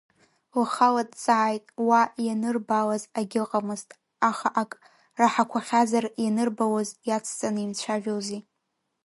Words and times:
Лхала 0.61 1.03
дҵааит, 1.09 1.65
уа 1.87 2.01
ианырбалаз 2.25 3.03
агьыҟамызт, 3.19 3.89
аха 4.29 4.47
ак 4.61 4.71
раҳақәахьазар 5.19 6.05
ианырбалоз 6.23 6.89
иацҵаны 7.07 7.59
имцәажәози. 7.63 8.41